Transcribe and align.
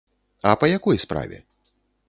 А 0.51 0.53
па 0.63 0.71
якой 0.77 0.97
справе? 1.05 1.37